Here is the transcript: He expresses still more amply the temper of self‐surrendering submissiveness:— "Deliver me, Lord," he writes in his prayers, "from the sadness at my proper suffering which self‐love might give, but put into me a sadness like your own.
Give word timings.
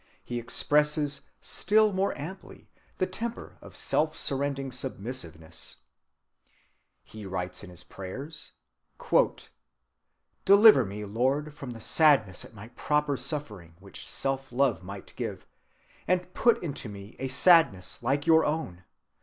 He 0.23 0.39
expresses 0.39 1.21
still 1.41 1.93
more 1.93 2.17
amply 2.17 2.67
the 2.97 3.05
temper 3.05 3.59
of 3.61 3.75
self‐surrendering 3.75 4.73
submissiveness:— 4.73 5.75
"Deliver 7.13 7.21
me, 7.21 7.21
Lord," 7.21 7.21
he 7.21 7.25
writes 7.27 7.63
in 7.63 7.69
his 7.69 7.83
prayers, 7.83 8.51
"from 8.97 9.29
the 11.75 11.79
sadness 11.79 12.43
at 12.43 12.55
my 12.55 12.69
proper 12.69 13.15
suffering 13.15 13.75
which 13.77 14.07
self‐love 14.07 14.81
might 14.81 15.13
give, 15.15 15.45
but 16.07 16.33
put 16.33 16.63
into 16.63 16.89
me 16.89 17.15
a 17.19 17.27
sadness 17.27 18.01
like 18.01 18.25
your 18.25 18.43
own. 18.43 18.83